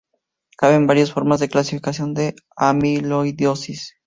[0.57, 3.93] Caben varias formas de clasificación de la amiloidosis.